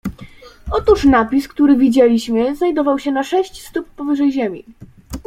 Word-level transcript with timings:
"Otóż 0.71 1.03
napis, 1.05 1.47
który 1.47 1.75
widzieliśmy, 1.77 2.55
znajdował 2.55 2.99
się 2.99 3.11
na 3.11 3.23
sześć 3.23 3.65
stóp 3.67 3.89
powyżej 3.89 4.31
ziemi." 4.31 4.65